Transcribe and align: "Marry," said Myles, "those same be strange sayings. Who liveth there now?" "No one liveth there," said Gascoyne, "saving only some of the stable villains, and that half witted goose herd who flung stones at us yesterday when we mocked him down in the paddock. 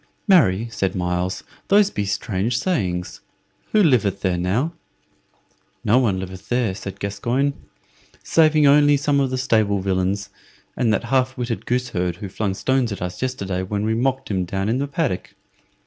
"Marry," 0.27 0.67
said 0.71 0.95
Myles, 0.95 1.43
"those 1.67 1.89
same 1.89 1.93
be 1.93 2.05
strange 2.05 2.57
sayings. 2.57 3.21
Who 3.71 3.83
liveth 3.83 4.21
there 4.21 4.35
now?" 4.35 4.73
"No 5.85 5.99
one 5.99 6.19
liveth 6.19 6.49
there," 6.49 6.73
said 6.73 6.99
Gascoyne, 6.99 7.53
"saving 8.23 8.65
only 8.65 8.97
some 8.97 9.19
of 9.19 9.29
the 9.29 9.37
stable 9.37 9.77
villains, 9.79 10.31
and 10.75 10.91
that 10.91 11.03
half 11.03 11.37
witted 11.37 11.67
goose 11.67 11.89
herd 11.89 12.15
who 12.15 12.29
flung 12.29 12.55
stones 12.55 12.91
at 12.91 12.99
us 13.03 13.21
yesterday 13.21 13.61
when 13.61 13.85
we 13.85 13.93
mocked 13.93 14.31
him 14.31 14.43
down 14.43 14.69
in 14.69 14.79
the 14.79 14.87
paddock. 14.87 15.35